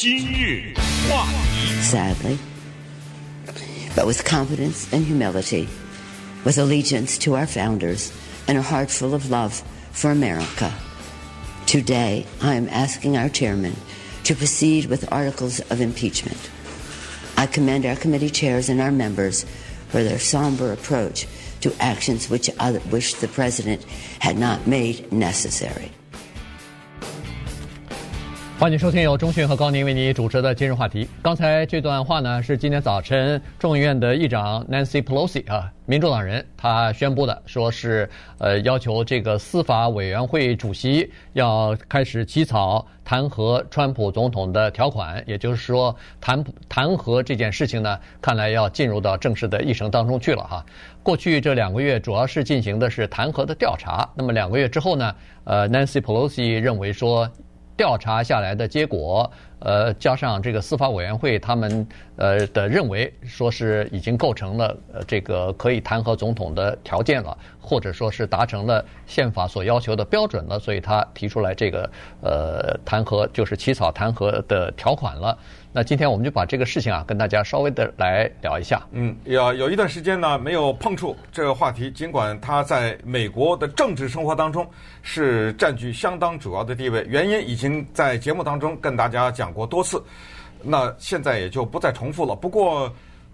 [0.00, 0.74] 今日
[1.10, 1.82] 话题。
[1.82, 2.38] Sadly,
[3.96, 5.68] but with confidence and humility,
[6.44, 8.12] with allegiance to our founders
[8.46, 10.72] and a heart full of love for America,
[11.66, 13.74] today I am asking our chairman
[14.22, 16.48] to proceed with articles of impeachment.
[17.36, 19.46] I commend our committee chairs and our members
[19.88, 21.26] for their somber approach
[21.62, 23.82] to actions which I wish the president
[24.20, 25.90] had not made necessary.
[28.58, 31.08] 欢迎收听由中讯和高宁为你主持的今日话题。
[31.22, 50.66] 刚才这段话呢，是今天早晨众议院的议长 Nancy Pelosi 啊，民主党人他宣布的，说是呃要求这个司法委员会主席要开始起草弹劾川普总统的条款，也就是说弹弹劾这件事情呢，看来要进入到正式的议程当中去了哈。
[51.04, 55.14] 过去这两个月主要是进行的是弹劾的调查，那么两个月之后呢，
[55.44, 57.30] 呃，Nancy Pelosi 认为说。
[57.78, 61.86] 调查下来的结果，呃，加上这个司法委员会他们
[62.16, 71.88] 呃的认为，说是已经构成了呃这个可以弹劾总统的条件了，或者说是达成了宪法所要求的标准了，所以他提出来这个
[72.20, 75.38] 呃弹劾就是起草弹劾的条款了。
[75.70, 78.82] 那今天我们就把这个事情啊，跟大家稍微的来聊一下。
[78.90, 84.66] 嗯，有有一段时间呢没有碰触这个话题，尽管它在美国的政治生活当中
[85.02, 90.02] 是占据相当主要的地位，原因已经在节目当中跟大家讲过多次，
[90.62, 92.34] 那现在也就不再重复了。
[92.34, 92.90] 不过，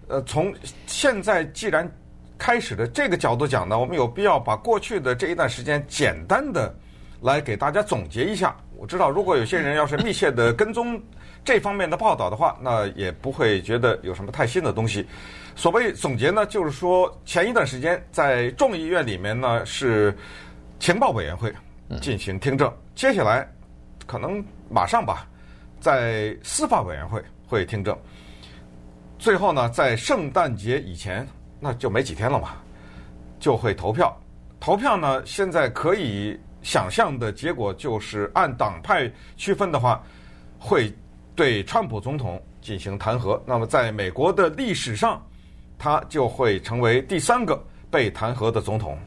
[0.09, 0.53] 呃，从
[0.85, 1.89] 现在既然
[2.37, 6.75] 开始的这个角度讲呢，我们有必要把过去的这一段时间简单的
[7.21, 8.53] 来给大家总结一下。
[8.75, 11.01] 我知道，如果有些人要是密切的跟踪。
[11.45, 15.05] 这方面的报道的话，那也不会觉得有什么太新的东西。
[15.55, 20.17] 所谓总结呢，就是说前一段时间在众议院里面呢是
[20.79, 21.53] 情报委员会
[22.01, 23.47] 进行听证，接下来
[24.07, 25.27] 可能马上吧，
[25.79, 27.95] 在司法委员会会听证，
[29.19, 31.25] 最后呢在圣诞节以前，
[31.59, 32.55] 那就没几天了嘛，
[33.39, 34.13] 就会投票。
[34.59, 40.03] 投票呢，现在可以想象的结果就是按党派区分的话，
[40.57, 40.91] 会。
[41.35, 45.21] 对川普总统进行弹劾，那么在美国的历史上，
[45.77, 48.97] 他就会成为第三个被弹劾的总统。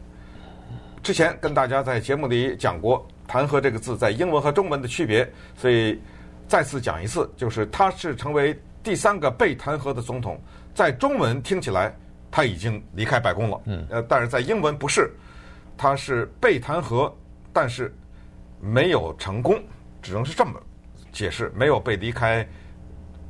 [1.03, 5.99] 之前跟大家在节目里讲过“弹劾”这个字在英文和中文的区别，所以
[6.47, 10.39] 再次讲一次，就是他是成为第三个被弹劾的总统。
[10.75, 11.97] 在中文听起来
[12.31, 15.11] 他已经离开白宫了，嗯，呃，但是在英文不是，
[15.79, 17.11] 他是被弹劾，
[17.53, 17.95] 但是
[18.61, 19.59] 没有成功，
[20.03, 20.61] 只能是这么。
[21.19, 22.47] 解释没有被离开，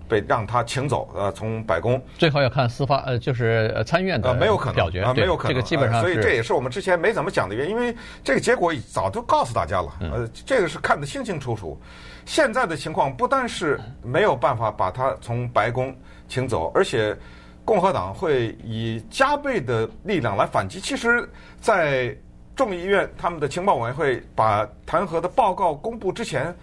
[0.06, 1.09] 被让他请走。
[1.15, 5.54] 呃，从白宫最后要看司法，呃，就是参院的没有可能表决啊，没有可能。
[5.54, 9.91] 这个基本上，所以这也是我们之前没怎么讲的原因，因为这个结果早就告诉大家了。
[10.00, 11.81] 呃，这个是看得清清楚楚。
[12.26, 15.97] 现在的情况不单是没有办法把他从白宫
[16.28, 17.16] 请走，而且
[17.65, 20.78] 共和党会以加倍的力量来反击。
[20.78, 21.26] 其实，
[21.59, 22.15] 在
[22.55, 26.55] 众议院他们的情报委员会把弹劾的报告公布之前。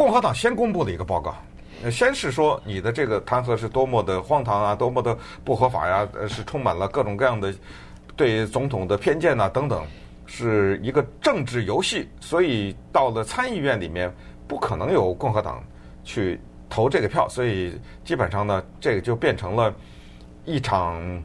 [0.00, 1.34] 共和党先公布了一个报告，
[1.90, 7.54] 先是说你的这个弹劾是多么的荒唐啊，多么的不合法呀，呃，是充满了各种各样的
[8.16, 9.84] 对总统的偏见呐，等等，
[10.24, 12.08] 是一个政治游戏。
[12.18, 14.10] 所以到了参议院里面，
[14.48, 15.62] 不可能有共和党
[16.02, 16.40] 去
[16.70, 19.70] 投这个票，所以基本上呢，这个就变成了
[20.46, 21.22] 一场，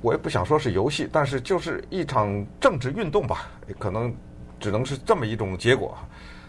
[0.00, 4.10] 我也不想说是游戏，但是就是一场政治运动吧，可能
[4.58, 5.94] 只能是这么一种结果。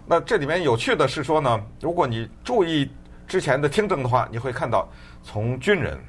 [0.08, 2.90] 那这里面有趣的是说呢，如果你注意
[3.28, 4.88] 之前的听证的话，你会看到
[5.24, 6.00] 从军人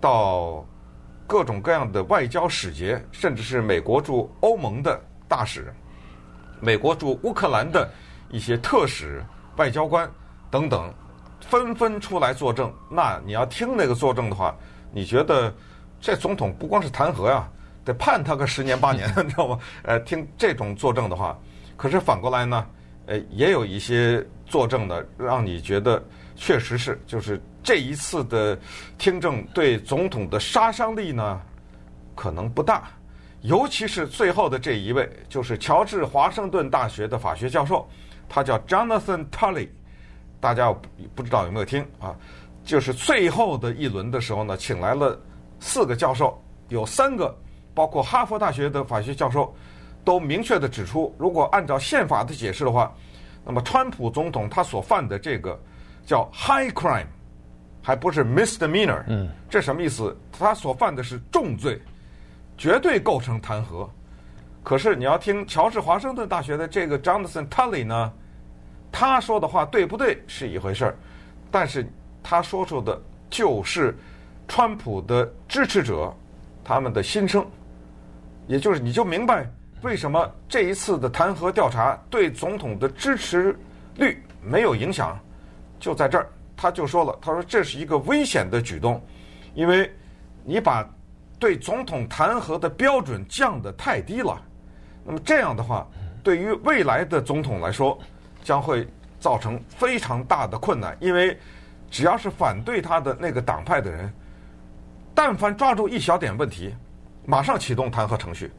[0.00, 0.66] 到
[1.28, 5.72] 各种各样的外交使节，甚至是美国驻欧盟的大使、
[6.58, 7.88] 美国驻乌克兰的
[8.30, 9.24] 一些特使、
[9.56, 10.10] 外交官
[10.50, 10.92] 等等，
[11.40, 12.72] 纷纷出来作证。
[12.90, 14.52] 那你要听那个作证的话，
[14.92, 15.54] 你觉得
[16.00, 17.48] 这总统不光是弹劾呀，
[17.84, 19.58] 得判他个十年八年，你知道吗？
[19.84, 21.38] 呃，听这种作证的话，
[21.76, 22.66] 可是反过来呢？
[23.10, 26.00] 呃，也有一些作证的，让你觉得
[26.36, 28.56] 确实是，就是这一次的
[28.98, 31.40] 听证对总统的杀伤力呢，
[32.14, 32.88] 可能不大，
[33.40, 37.84] 尤其是最后的这一位，就是乔治华盛顿大学的法学教授，
[38.28, 39.68] 他叫 Jonathan Tully，
[40.38, 40.72] 大家
[41.12, 42.14] 不知道有没有听啊？
[42.62, 45.20] 就是最后的一轮的时候呢，请来了
[45.58, 47.36] 四个教授，有三个
[47.74, 49.52] 包括哈佛大学的法学教授。
[50.04, 52.92] 都明确的指出，如果按照宪法的解释的话，
[53.44, 55.58] 那么川普总统他所犯的这个
[56.04, 57.06] 叫 high crime，
[57.82, 59.02] 还不是 misdemeanor。
[59.06, 60.16] 嗯，这什么意思？
[60.30, 61.80] 他所犯的是重罪，
[62.56, 63.88] 绝对构成弹劾。
[64.62, 68.12] 可是你要听乔治华盛顿大学的这个 Jonathan Tully 呢，
[68.92, 70.96] 他说的话对不对是一回事儿，
[71.50, 71.90] 但是
[72.22, 73.00] 他说出的
[73.30, 73.96] 就是
[74.46, 76.14] 川普的支持者
[76.62, 77.46] 他们的心声，
[78.46, 79.50] 也就是你就明白
[79.82, 83.58] 为什么这一次的弹劾调查对总统的支持
[83.96, 85.18] 率没有影响，
[85.78, 89.02] 就在这儿，他就说了，他说这是一个危险的举动，
[89.54, 89.90] 因为
[90.44, 90.86] 你把
[91.38, 94.38] 对总统弹劾的标准降得太低了，
[95.02, 95.86] 那么这样的话，
[96.22, 97.98] 对于未来的总统来说，
[98.44, 98.86] 将会
[99.18, 101.38] 造成非常大的困难，因为
[101.90, 104.12] 只要是反对他的那个党派的人，
[105.14, 106.74] 但凡抓住一小点问题，
[107.24, 108.52] 马上启动弹劾程序，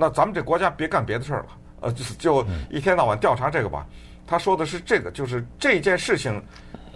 [0.00, 1.46] 那咱们这国家别干别的事儿了，
[1.82, 2.04] 呃，就
[2.42, 3.86] 就一天到晚调查这个吧。
[4.26, 6.42] 他说的是这个，就是这件事情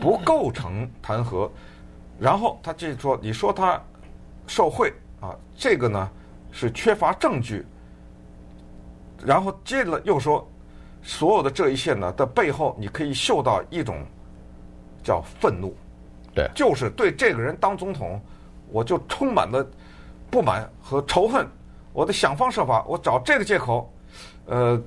[0.00, 1.50] 不构成弹劾，
[2.18, 3.78] 然后他就说，你说他
[4.46, 4.90] 受贿。
[5.20, 6.10] 啊，这个呢
[6.52, 7.64] 是缺乏证据，
[9.24, 10.46] 然后接着又说，
[11.02, 14.04] 所有的这一切呢的背后，你可以嗅到一种
[15.02, 15.74] 叫愤怒，
[16.34, 18.20] 对，就是对这个人当总统，
[18.68, 19.66] 我就充满了
[20.30, 21.48] 不满和仇恨，
[21.94, 23.90] 我得想方设法，我找这个借口，
[24.46, 24.78] 呃，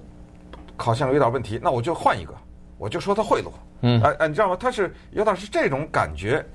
[0.76, 2.34] 好像有点问题，那我就换一个，
[2.78, 3.50] 我就说他贿赂，
[3.82, 4.58] 嗯，哎哎，你知道吗？
[4.60, 6.46] 他是有点是这种感觉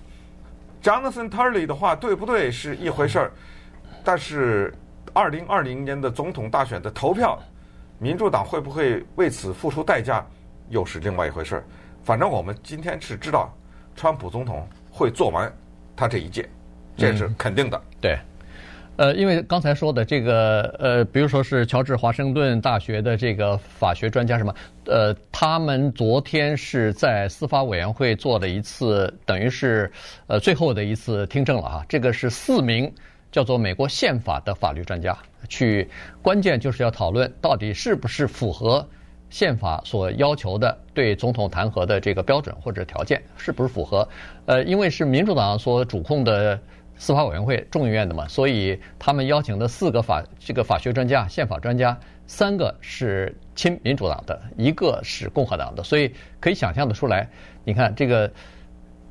[0.82, 3.32] ，Jonathan Turley 的话对不对是一回事儿。
[4.04, 4.75] 但是，
[5.14, 7.38] 二零二零年的总统大选的投票，
[7.99, 10.26] 民主党会不会为此付出代价，
[10.69, 11.64] 又是另外一回事儿。
[12.02, 13.49] 反正我们今天是知道，
[13.94, 15.50] 川普总统会做完
[15.96, 16.49] 他这一届，
[16.96, 17.78] 这是肯定的。
[17.78, 18.19] 嗯、对，
[18.96, 24.54] 呃，因为刚才说的这个，呃，比如说是乔治华盛顿大学的这个法学专家什么，
[24.86, 29.90] 呃，他们昨天是在司法委员会做了一次，等于是
[30.26, 31.86] 呃最后的一次听证了啊。
[31.88, 32.92] 这个是四名。
[33.30, 35.16] 叫做美国宪法的法律专家
[35.48, 35.88] 去，
[36.20, 38.86] 关键就是要讨论到底是不是符合
[39.30, 44.06] 宪法所要求的对总统弹劾的这个标准或者条件，是不是符合？
[44.44, 46.60] 呃，因为是民主党所主控的
[47.02, 57.28] 司法委员会众议院的嘛，所以他们邀请的四个法这个法学专家、宪法专家，三个是亲民主党的，一个是共和党的，所以可以想象得出来，
[57.64, 58.31] 你看这个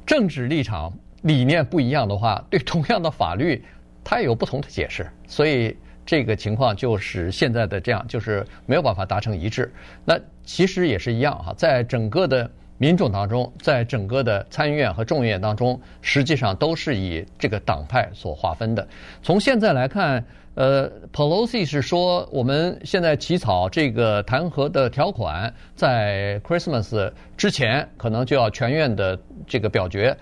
[0.06, 0.94] 政治立场
[1.24, 3.62] 理念不一样的话，对同样的法律。
[4.04, 9.72] 它也有不同的解释，所以这个情况就是现在的这样，就是没有办法达成一致。
[10.06, 12.50] 那其实也是一样哈，在整个的
[12.82, 18.88] 民众当中，在整个的参议院和众议院当中，实际上都是以这个党派所划分的。
[19.22, 20.26] 从现在来看，
[20.56, 30.18] 呃，Pelosi 是说我们现在起草这个弹劾的条款，在 Christmas 之前可能就要全院的这个表决。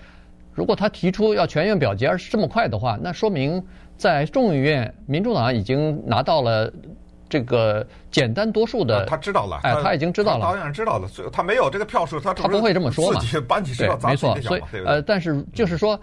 [0.52, 3.64] 如果他提出要全院表决而是这么快的话，那说明
[3.96, 6.70] 在众议院民主党已经拿到了
[7.30, 9.06] 这个简单多数的。
[9.06, 11.08] 他知道了，哎，他已经知道了，导演知道了。
[11.08, 13.20] 所以他没有这个票数，他他不会这么说嘛？
[13.78, 14.38] 对，没错。
[14.42, 15.98] 所以呃，但是就是说。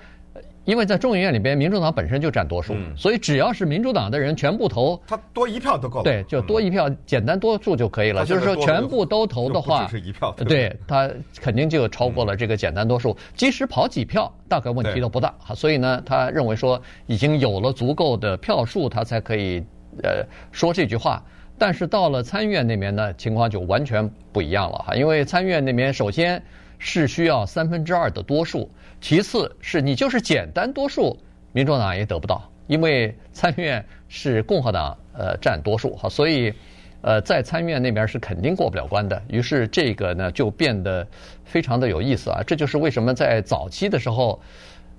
[0.65, 6.03] 因为在众议院里边，民主党本身就占多数，嗯、所以只要是民主党的人全部投，他多一票都够了。
[6.03, 8.25] 对，就多一票，嗯、简单多数就可以了。
[8.25, 11.09] 就是说，全部都投的话，是一票对，对他
[11.39, 13.11] 肯定就超过了这个简单多数。
[13.11, 15.33] 嗯、即使跑几票，大概问题都不大。
[15.55, 19.63] 所以呢，他认为说已经有了足够的票数，他才可以
[20.03, 21.23] 呃说这句话。
[21.59, 26.39] 但是到了参议院那边呢，情况就完全不一样了哈，因为参议院那边首先
[26.77, 28.69] 是需要三分之二的多数。
[29.01, 31.17] 其次是你就是简单多数，
[31.53, 36.53] 民主党也得不到，因为参议院是共和党呃占多数哈，所以
[37.01, 39.19] 呃在参议院那边是肯定过不了关的。
[39.27, 41.07] 于是这个呢就变得
[41.43, 44.39] 非常的有意思啊，这就是为什么在早期的时候，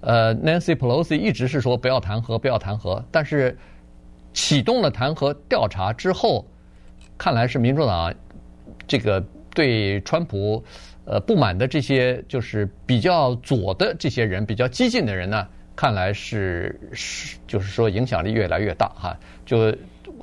[0.00, 3.56] 呃 Nancy Pelosi 一直是说不要弹劾，不要弹劾，但是
[4.38, 6.46] 启动了弹劾调查之后，
[7.18, 8.14] 看来是民主党
[8.86, 9.20] 这个
[9.52, 10.62] 对川普。
[11.06, 19.74] 呃，不满的这些就是比较左的这些人，比较激进的人呢，看来是是就是说影响力越来越大哈，就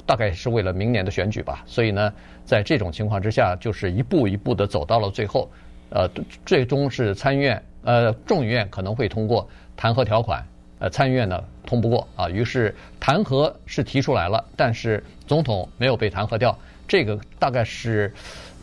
[0.06, 1.64] 大概是为了明年的选举吧。
[1.66, 2.14] 所以呢，
[2.46, 5.50] 在这种情况之下，就是一步一步的走到了最后，
[5.90, 6.08] 呃，
[6.46, 10.46] 最终是参议院呃众议院可能会通过弹劾条款，
[10.86, 16.56] 呃参议院呢通不过啊，于是弹劾是提出来了，但是总统没有被弹劾掉，
[16.88, 18.13] 这个大概是。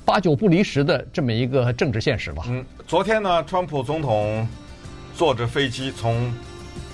[0.05, 2.43] 八九不离十的这么一个政治现实吧。
[2.49, 4.47] 嗯，昨天呢，川普总统
[5.15, 6.35] 坐着飞机从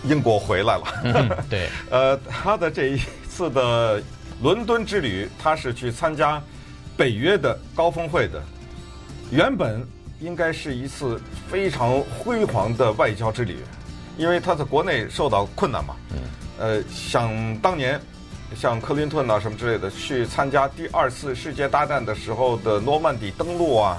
[0.05, 0.85] 英国回来了。
[1.05, 4.03] 嗯、对， 呃，他的这一次的
[4.43, 6.41] 伦敦之旅，他是去参加
[6.99, 8.43] 北约的高峰会的。
[9.31, 9.83] 原本
[10.21, 11.19] 应该是一次
[11.49, 13.57] 非常辉煌的外交之旅，
[14.19, 15.95] 因为他在国内受到困难嘛。
[16.11, 16.19] 嗯。
[16.59, 17.99] 呃，想当年。
[18.57, 23.99] 像克林顿啊什么之类的，去参加第二次世界大战的时候的诺曼底登陆啊，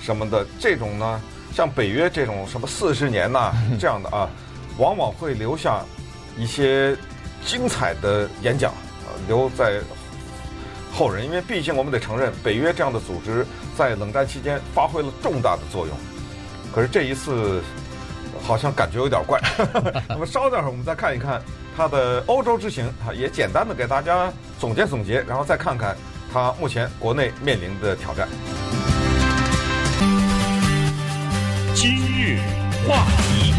[0.00, 1.20] 什么的这种呢，
[1.52, 4.30] 像北约这种什么四十年呐、啊、 这样的啊，
[4.78, 5.84] 往往会留下
[6.38, 6.96] 一些
[7.44, 9.80] 精彩的演讲，啊，留在
[10.94, 11.24] 后人。
[11.26, 13.44] 因为毕竟我们得承认，北约这样的组织
[13.76, 15.96] 在冷战期间发挥了重大的作用。
[16.72, 17.60] 可是这一次
[18.48, 19.38] 好像感觉有点怪。
[20.08, 21.38] 那么稍等会儿我们再看一看
[21.76, 25.94] 他的欧洲之行啊，也简单的给大家总结总结，然后再看看
[26.32, 28.26] 他目前国内面临的挑战。
[31.74, 32.40] 今日
[32.88, 33.52] 话题，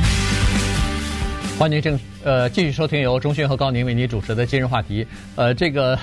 [1.60, 5.05] 欢迎正呃继续收听由钟迅和高宁为您主持的今日话题。
[5.36, 5.96] 呃，这个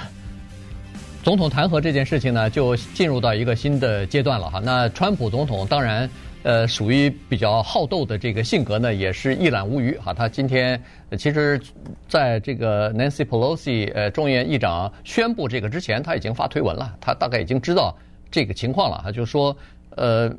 [1.25, 4.61] 总统弹劾这件事情呢，就进入到一个新的阶段了哈。
[4.63, 6.09] 那川普总统当然。
[6.47, 10.15] 呃，属于比较好斗的这个性格呢，也是一览无余哈。
[10.15, 10.81] 他今天
[11.19, 11.61] 其实，
[12.09, 16.95] 在这个 Nancy Pelosi 呃众议院议长宣布这个之前，他已经发推文了。
[17.01, 17.93] 他大概已经知道
[18.31, 19.57] 这个情况了哈，就是说，
[19.97, 20.33] 呃，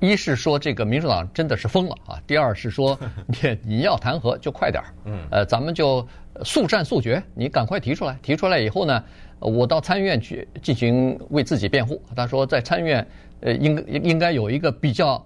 [0.00, 6.06] 一是说这个民主党真的是疯了啊，第二是说你 你要弹劾就快点儿，嗯，呃，咱们就
[6.44, 9.02] 速战速决，你赶快提出来，提出来以后呢，
[9.38, 11.98] 我到参议院去进行为自己辩护。
[12.14, 13.06] 他说在参议院。
[13.42, 15.24] 呃，应应该有一个比较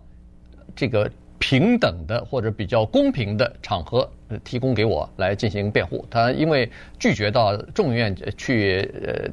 [0.75, 4.11] 这个平等的或者比较公平的场合，
[4.43, 6.05] 提供给我来进行辩护。
[6.11, 6.69] 他因为
[6.99, 9.29] 拒绝到众议院去呃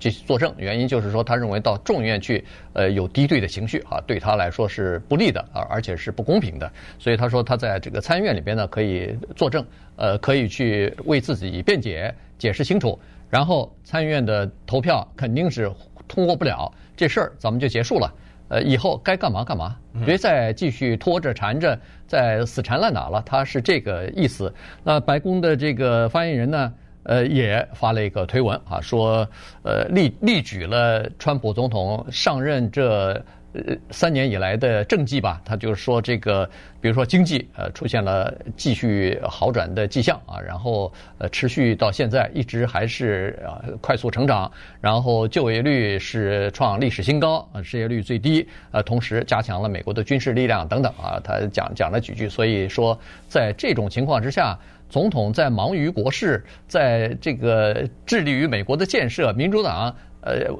[0.00, 6.70] 去作证，原因就是说他认为到众议院去呃有敌对的情绪啊，对他来说是不利的啊，而且是不公平的。
[6.98, 9.64] 所以他说他在这个参议院里边呢可以作证，
[9.96, 12.98] 呃，可以去为自己辩解，解释清楚。
[13.30, 15.70] 然后参议院的投票肯定是
[16.08, 18.12] 通过不了，这事儿咱们就结束了。
[18.48, 23.22] 呃，以后该干嘛干嘛，别再继续拖着缠着，再死缠烂打了。
[23.24, 24.52] 他是这个意思。
[24.82, 26.72] 那白宫的这个发言人呢，
[27.04, 29.26] 呃，也发了一个推文啊，说，
[29.62, 33.24] 呃，例例举了川普总统上任这。
[33.54, 36.44] 呃，三年以来的政绩吧，他就是说这个，
[36.80, 54.58] 比如说经济呃出现了继续好转的迹象啊，然后呃持续到现在一直还是啊快速成长，然后就业率是创历史新高，啊失业率最低，呃同时加强了美国的军事力量等等啊，他讲讲了几句，所以说在这种情况之下，
[54.90, 59.94] 总统在忙于国事，在这个致力于美国的建设，民主党。
[60.24, 60.50] 呃，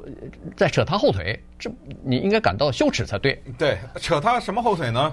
[0.55, 1.71] 在扯他后腿，这
[2.03, 3.41] 你应该感到羞耻才对。
[3.57, 5.11] 对，扯他什么后腿呢？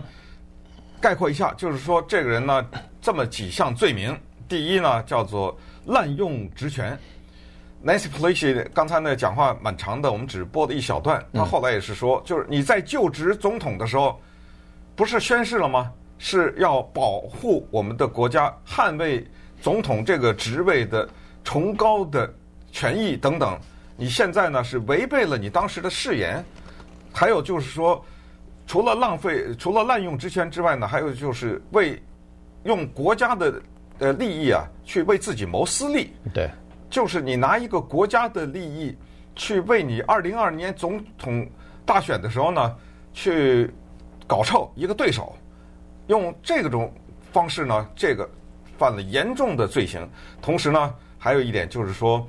[1.00, 2.64] 概括一下，就是说这个人呢，
[3.00, 4.14] 这么几项罪名。
[4.46, 5.56] 第一呢，叫做
[5.86, 6.96] 滥用职权。
[7.82, 11.24] Nancy Pelosi 刚才那讲话蛮长的，我们只播了一小段。
[11.32, 14.20] 他后来也是说，就是你在就职总统的时候，
[14.94, 15.90] 不是宣誓了吗？
[16.18, 19.26] 是要保护我们的国家，捍卫
[19.60, 21.08] 总统这个职位的
[21.42, 22.32] 崇高的
[22.70, 23.58] 权益等等。
[24.02, 26.44] 你现在呢是违背了你当时的誓言，
[27.12, 28.04] 还有就是说，
[28.66, 32.02] 除了浪费、除了滥用职权之外呢，还有就是为
[32.64, 33.62] 用国家的
[34.00, 36.12] 呃利益啊去为自己谋私利。
[36.34, 36.50] 对，
[36.90, 38.92] 就是你拿一个国家的利益
[39.36, 41.48] 去为你二零二二年总统
[41.86, 42.76] 大选的时候呢
[43.12, 43.70] 去
[44.26, 45.32] 搞臭一个对手，
[46.08, 46.92] 用这种
[47.30, 48.28] 方式呢，这个
[48.76, 50.10] 犯了严重的罪行。
[50.40, 52.26] 同时呢，还有一点就是说，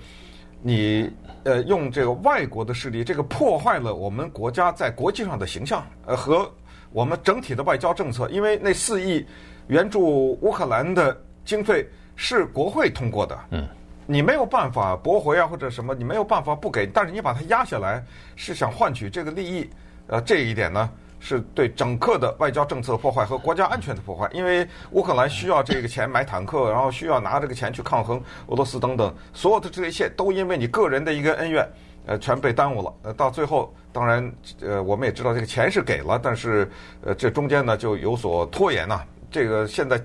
[0.62, 1.12] 你。
[1.44, 6.50] 呃，用这个外国的势力，这个破坏了我们国家在国际上的形象，呃，和
[6.92, 8.30] 我们整体的外交政策。
[8.30, 9.26] 因为那四亿
[9.68, 11.86] 援助乌克兰的经费
[12.16, 13.68] 是国会通过的，嗯，
[14.06, 18.04] 你没有办法驳回啊，或者什么，你没有办法不给，但是你把它压下来，
[18.36, 19.70] 是想换取这个利益，
[20.08, 20.90] 呃，这一点呢。
[21.26, 31.66] 是对整个的外交政策破坏和国家安全的破坏，因为乌克兰需要这个钱买坦克，然后需要拿这个钱去抗衡俄罗斯等等，所有的这一切都因为你个人的一个恩怨，
[32.08, 32.94] 呃，全被耽误了。
[33.04, 36.70] 呃，到最后，当然，呃，我们也知道这个钱是给了，但是，
[37.06, 39.02] 呃，这中间呢就有所拖延呐。
[39.32, 39.98] 这个现在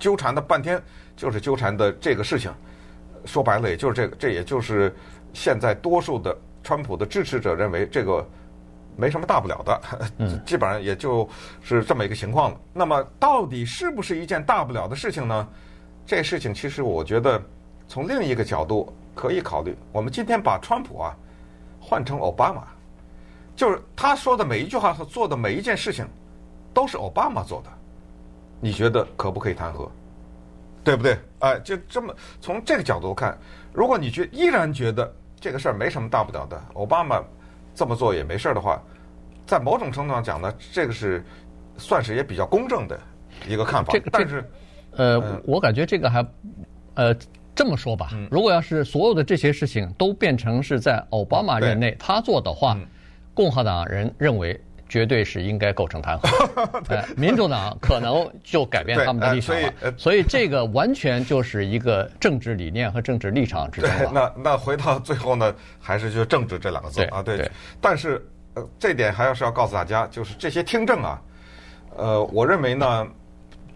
[0.00, 0.82] 纠缠的半天，
[1.16, 2.52] 就是纠缠的这个事情。
[3.24, 4.92] 说白了，也就是这个，这也就是
[5.32, 8.26] 现在多数的川普的支持者认为这个。
[8.96, 9.80] 没什么大不了的，
[10.44, 11.28] 基本上也就
[11.62, 12.60] 是这么一个情况了。
[12.72, 15.48] 那么，到底是不是一件大不了的事情呢？
[16.06, 17.40] 这事情其实我觉得
[17.86, 19.76] 从另一个角度可以考虑。
[19.92, 21.16] 我们今天把川普啊
[21.80, 22.64] 换成奥巴马，
[23.54, 26.06] 就是他说的每一句话和做的每一件事情
[26.74, 27.70] 都是奥巴马做的，
[28.60, 29.88] 你觉得可不可以弹劾？
[30.82, 31.18] 对不对？
[31.40, 33.38] 哎，就这么从这个角度看，
[33.72, 37.22] 如果你觉依然觉得这个事儿没什么大不了的，奥巴马。
[37.74, 38.82] 这么做也没事的话，
[39.46, 41.24] 在某种程度上讲呢，这个是
[41.76, 42.98] 算是也比较公正的
[43.48, 43.92] 一个看法。
[43.92, 44.44] 这个，但是，
[44.92, 46.26] 呃，我感觉这个还，
[46.94, 47.14] 呃，
[47.54, 52.76] 这么说吧，如果要是所有的这些事情都变成是在奥巴马任内他做的话，
[53.34, 54.60] 共和党人认为
[54.90, 56.82] 绝对是应该构成弹劾。
[56.86, 59.62] 对，民主党可能就改变他们的立场了。
[59.62, 64.08] 所以，所以这个完全就是一个政治理念和政治立场之间。
[64.12, 67.22] 那那回到最后呢，还是就政治这两个字啊。
[67.22, 67.50] 对。
[67.80, 71.22] 但是呃，这点还要是要告诉大家，就是这些听证啊，
[71.96, 73.06] 呃，我认为呢，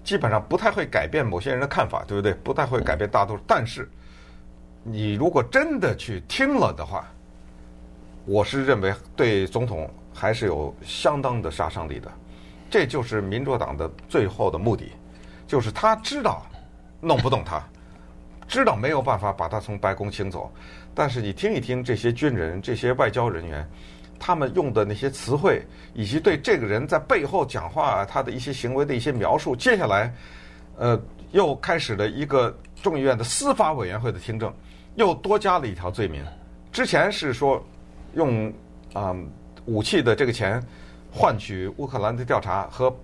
[0.02, 2.34] 基本上不太会改变某些人的看法，对不对？
[2.34, 3.42] 不太会改变大多数。
[3.46, 3.88] 但是。
[4.86, 7.10] 你如果真的去听了的话，
[8.26, 12.10] 我是认为对总统还是有相当的杀伤力的。
[12.70, 14.90] 这就是民主党的最后的目的，
[15.46, 16.46] 就是他知道
[17.00, 17.62] 弄不动他，
[18.48, 20.50] 知道没有办法把他从白宫请走。
[20.94, 23.68] 但是你听一听这些军人、这些外交人员，
[24.18, 30.14] 他们用的那些词汇，以及对这个人在背后讲话他的一些行为的一些描述，接下来，
[30.76, 31.00] 呃，
[31.32, 34.52] 又开始了一个众议院的司法委员会的听证。
[34.96, 36.24] 又多加了一条罪名，
[36.70, 37.60] 之前是说
[38.14, 38.48] 用
[38.92, 39.16] 啊、呃、
[39.66, 40.62] 武器的这个钱
[41.12, 42.94] 换取乌克兰的调查和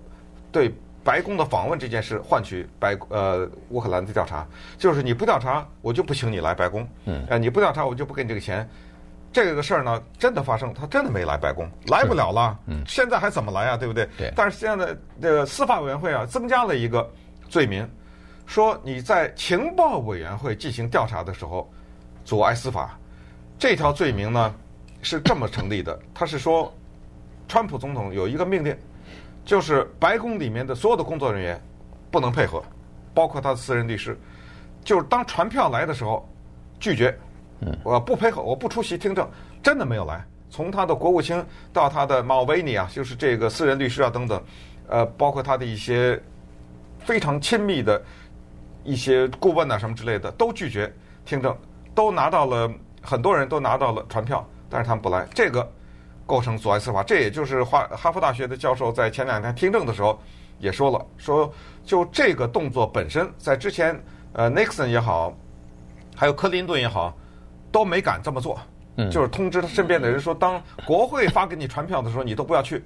[0.51, 4.45] 对白宫的访问这件事换取白呃乌克兰的调查，
[4.77, 8.67] 就是你不调查我就不请你来白宫，嗯，呃你不调查我就不给你这个钱，
[9.33, 13.77] 这个事儿呢真的发生，他真的没来白宫，来不了了，嗯，现在还怎么来啊？
[13.77, 14.07] 对不对？
[14.17, 14.31] 对。
[14.35, 17.09] 但是现在的这个司法委员会啊增加了一个
[17.49, 17.89] 罪名，
[18.45, 21.69] 说你在情报委员会进行调查的时候。
[22.23, 22.99] 阻碍司法，
[23.57, 24.53] 这条罪名呢
[25.01, 25.97] 是这么成立的。
[26.13, 26.73] 他是说，
[27.47, 28.77] 川普总统有一个命令，
[29.43, 31.61] 就是白宫里面的所有的工作人员
[32.09, 32.63] 不能配合，
[33.13, 34.17] 包括他的私人律师，
[34.83, 36.27] 就是当传票来的时候
[36.79, 37.17] 拒绝，
[37.83, 39.29] 我不配合，我不出席听证，
[39.61, 40.25] 真的没有来。
[40.49, 44.43] 从他的国务卿到他的马维尼啊，就是这个私人律师啊等等，
[44.87, 46.21] 呃，包括他的一些
[46.99, 48.01] 非常亲密的
[48.83, 50.93] 一些顾问啊什么之类的，都拒绝
[51.25, 51.55] 听证。
[51.93, 55.69] 都拿到了，很多人都拿到了传票，但是他们不来，这个
[56.25, 57.03] 构成阻碍司法。
[57.03, 60.17] 这也就是哈哈佛大学的教授在前两天听证的时候
[60.59, 64.01] 也说了，说就这个动作本身，在之前
[64.31, 65.35] 呃，Nixon 也好，
[66.15, 67.13] 还有克林顿也好，
[67.69, 68.57] 都没敢这么做，
[69.11, 72.81] 就是通知他身边的人说，当国会发给你传票的时候，你都不要去。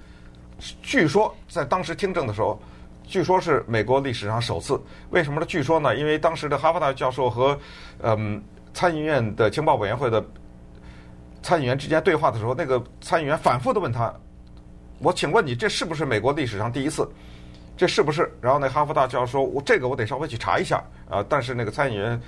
[0.81, 2.59] 据说在当时听证的时候，
[3.03, 4.81] 据说是美国历史上首次。
[5.11, 5.45] 为什么呢？
[5.45, 7.55] 据说呢，因为当时的哈佛大学教授和
[8.01, 8.43] 嗯。
[8.77, 10.21] 参议院的情报委员会的
[11.45, 14.11] 参议员之间对话的时候，那个参议员反复的问他
[14.97, 17.07] ：“我请问你，这是不是美国历史上第一次？
[17.77, 22.19] 这是不是？”然后那哈佛大教授说：“我这个我得稍微去查一下。”啊，但是那个参议员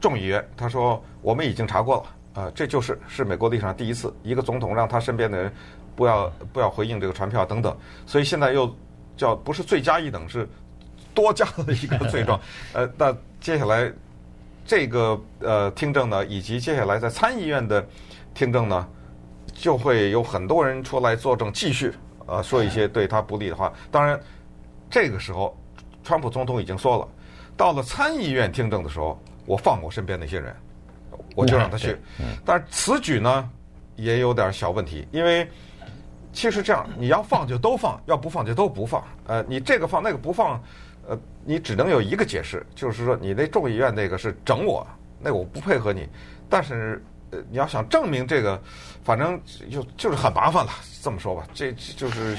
[0.00, 1.96] 众议员他说：“我们已经查过
[2.34, 5.52] 了，啊，这就是是美国历史上第一次，一个总统让他身边的人
[5.94, 8.74] 不要不要回应这个传票等等。”所以现在又
[9.14, 10.48] 叫不是罪加一等，是
[11.12, 12.40] 多加了一个罪状。
[12.72, 13.92] 呃，那接下来。
[14.66, 17.86] 这个呃听证呢，以及接下来在参议院的
[18.34, 18.86] 听证呢，
[19.52, 21.92] 就会有很多人出来作证，继续
[22.26, 23.72] 呃说一些对他不利的话。
[23.90, 24.18] 当然，
[24.90, 25.56] 这个时候，
[26.02, 27.08] 川普总统已经说了，
[27.56, 30.54] 到了参议院听证的时候，我放过身边那些人，
[31.34, 31.96] 我就让他去。
[32.44, 33.48] 但是此举呢，
[33.96, 35.48] 也有点小问题，因为
[36.32, 39.02] 其实这样，你要放就都放，要不放就都不放。
[39.26, 40.60] 呃，你这个放那个不放。
[41.06, 44.86] 呃，你只能有一个解释，就是说你那众议院那个是整我，
[45.20, 46.08] 那个我不配合你。
[46.48, 47.13] 但是，呃，
[47.50, 48.60] 你要想证明这个，
[49.02, 50.72] 反正就就是很麻烦了。
[51.02, 52.34] 这么说吧，这就是。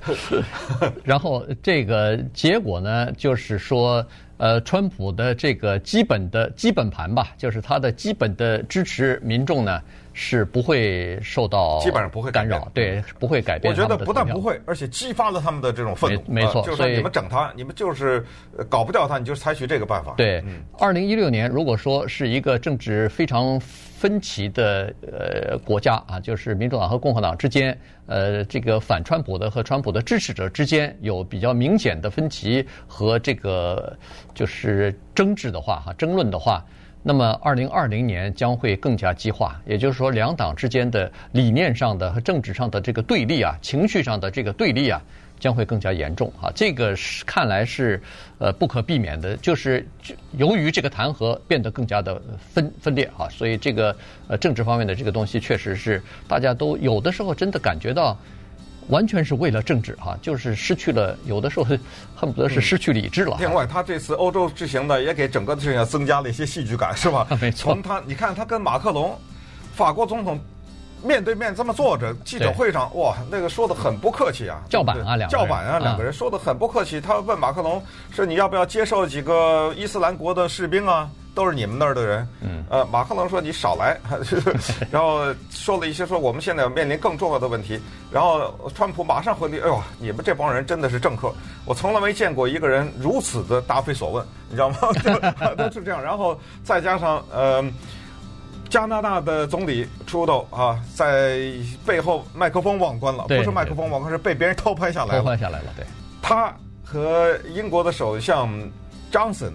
[1.04, 4.04] 然后这个结果呢，就是说，
[4.40, 9.80] 呃，川普的这个基本的基本盘吧，就是他的基本的支持民众呢。
[10.12, 13.72] 是不会受到基本上不会干扰，对，不会改变。
[13.72, 16.22] 我觉得不但不会，而且激发了他们的这种愤怒。
[16.26, 18.22] 没错，就是说你们整他，你们就是
[18.68, 20.12] 搞不掉他，你就采取这个办法。
[20.16, 20.42] 对，
[20.80, 27.78] 二零一六年如果说是一个政治非常分歧的呃国家啊，就是民主党和共和党之间，
[28.10, 33.96] 呃，这个反川普的和川普的支持者之间有比较明显的分歧和这个
[34.34, 36.62] 就是争执的话哈，争论的话。
[37.02, 45.00] 那么，二零二零年将会更加激化，也就是说，两党之间的理念上的和政治上的这个对立啊，情绪上的这个对立啊，
[45.40, 46.52] 将会更加严重啊。
[46.54, 48.00] 这个是看来是
[48.38, 49.84] 呃不可避免的，就是
[50.36, 52.22] 由于这个弹劾变得更加的
[52.52, 53.96] 分分裂啊，所以这个
[54.28, 58.16] 呃政治方面的这个东西确实是大家都有的时候真的感觉到。
[58.88, 61.66] 完全是为了政治哈，就是失去了，有的时候
[62.16, 63.36] 恨不得是失去理智了。
[63.38, 67.24] 另外，他这次欧洲之行呢，也给整个的事情增加了一些戏剧感，是吧？
[67.40, 67.72] 没错。
[67.72, 69.16] 从他，你看他跟马克龙，
[69.74, 70.40] 法国总统
[71.02, 77.00] 面对面这么坐着，记者会上，哇，那个说的很不客气啊，叫板啊，两叫板啊，两个人说的很不客气。
[77.00, 81.08] 他问马克龙说：“你要不要接受几个伊斯兰国的士兵啊？
[81.32, 82.28] 都是你们那儿的人。
[82.40, 83.96] 嗯，呃，马克龙说你少来，
[84.90, 87.80] 然后说了一些说我们现在要面临更重要的问题。
[88.10, 91.32] 然后川普马上回击，哎呦，你们这帮人真的是政客，
[91.64, 94.76] 我从来没见过一个人如此的答非所问，你知道吗？
[95.56, 96.02] 都是这样。
[96.02, 97.64] 然后再加上呃。
[98.70, 101.40] 加拿大的总理 trudeau 啊，在
[101.84, 105.20] 背后麦克风忘关了，不是麦克风忘关，是被别人偷拍下来了。
[105.20, 105.84] 偷拍下来了，对。
[106.22, 106.54] 他
[106.84, 108.48] 和英国的首相
[109.10, 109.50] Johnson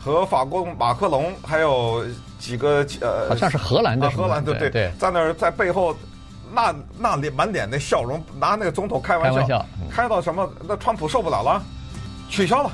[0.00, 2.04] 和法国马克龙，还有
[2.40, 5.96] 几个呃，好像是荷兰的，荷兰的对对，在那儿在背后
[6.52, 10.52] 那那脸满脸的笑容，拿那个总统开玩笑，开玩笑，嗯、开到什么？
[10.66, 11.62] 那川普受不了了，
[12.28, 12.72] 取消了，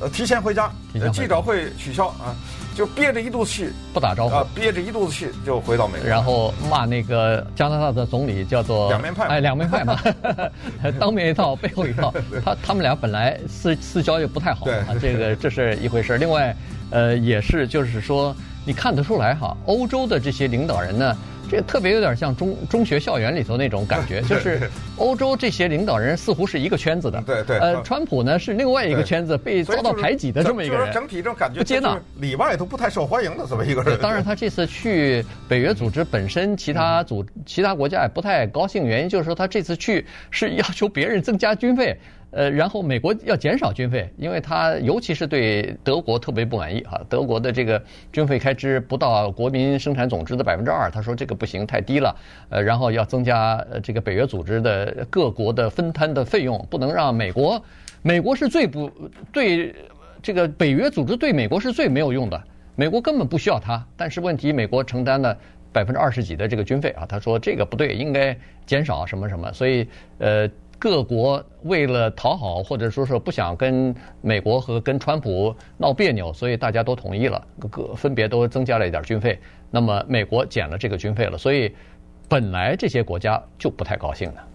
[0.00, 2.34] 呃，提前回家，回家记者会取消啊。
[2.74, 9.98] 就憋着一肚子气，不打招呼，啊、憋着一肚子气就回到美国，然后骂那个加拿大的总理叫做两面派，哎，两面派嘛，
[10.98, 12.12] 当面一套，背后一套。
[12.44, 16.16] 他他们俩本来私私交也不太好啊，这个 这是一回事。
[16.18, 16.54] 另外，
[16.90, 21.16] 呃，也是就是说，你看得出来哈，欧洲的这些领导人呢。
[21.50, 27.58] 这特别有点像中中学校园里头那种感觉， 就是欧洲这些领导人似乎是一个圈子的，对对。
[27.58, 30.92] 呃，川普呢是另外一个圈子，被遭到排挤的这么一个人。
[30.92, 33.98] 整体这种感觉不接纳，里外都不太受欢迎的这么一个人。
[34.00, 41.98] 当然，他这次去北约组织本身，其他组其他国家也不太高兴，原因就是说他这次去是要求别人增加军费。
[42.32, 47.00] 呃，然后美国要减少军费，因为他尤其是对德国特别不满意哈。
[47.08, 52.14] 德国的这个军费开支不到国民生产总值的百分之二，他说这个不行，太低了。
[52.48, 57.60] 呃，然后要增加这个北约组织的各国的分摊的费用，不能让美国，
[58.02, 58.88] 美国是最不
[59.32, 59.74] 对
[60.22, 62.40] 这个北约组织对美国是最没有用的，
[62.76, 63.84] 美国根本不需要它。
[63.96, 65.36] 但是问题，美国承担了
[65.72, 69.88] 百分之二十几的这个军费啊，他说这个不对，应该减少什么什么，所以
[70.18, 70.48] 呃。
[70.80, 79.38] 各国为了讨好，或者说是不想跟美国和跟川普闹别扭，所以大家都同意了，各分别都增加了一点军费。
[79.70, 81.70] 那么美国减了这个军费了，所以
[82.30, 84.49] 本来这些国家就不太高兴的。